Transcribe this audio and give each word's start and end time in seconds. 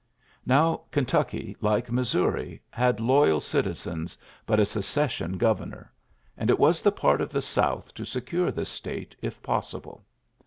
Now 0.47 0.81
Kentucky, 0.89 1.55
like 1.61 1.91
Missou 1.91 2.57
had 2.71 2.99
loyal 2.99 3.39
citizens, 3.39 4.17
but 4.47 4.59
a 4.59 4.65
Secession 4.65 5.37
gc 5.37 5.57
emor; 5.59 5.89
and 6.35 6.49
it 6.49 6.57
was 6.57 6.81
the 6.81 6.91
part 6.91 7.21
of 7.21 7.29
the 7.29 7.39
Son 7.43 7.83
to 7.93 8.03
secure 8.03 8.49
this 8.49 8.69
state, 8.69 9.15
if 9.21 9.43
possible. 9.43 10.03